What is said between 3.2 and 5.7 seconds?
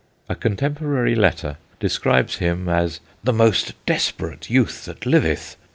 "the most desperate youth that liveth.